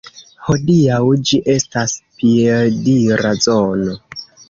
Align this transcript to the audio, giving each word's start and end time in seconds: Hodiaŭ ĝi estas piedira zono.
Hodiaŭ 0.45 1.01
ĝi 1.31 1.41
estas 1.57 1.95
piedira 2.17 3.39
zono. 3.49 3.99